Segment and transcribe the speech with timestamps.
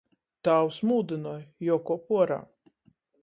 [0.47, 2.41] Tāvs mūdynoj— juokuop uorā.